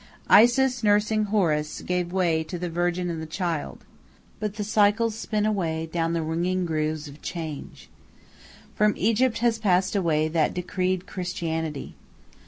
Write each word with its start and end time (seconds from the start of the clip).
Isis 0.31 0.81
nursing 0.83 1.25
Horus 1.25 1.81
gave 1.83 2.11
way 2.11 2.43
to 2.45 2.57
the 2.57 2.71
Virgin 2.71 3.07
and 3.11 3.21
the 3.21 3.27
Child. 3.27 3.85
But 4.39 4.55
the 4.55 4.63
cycles 4.63 5.13
spin 5.13 5.45
away 5.45 5.85
down 5.85 6.13
"the 6.13 6.23
ringing 6.23 6.65
grooves 6.65 7.07
of 7.07 7.21
change." 7.21 7.87
From 8.73 8.95
Egypt 8.97 9.37
has 9.45 9.59
passed 9.59 9.95
away 9.95 10.27
that 10.27 10.55
decreed 10.55 11.05
Christianity. 11.05 11.93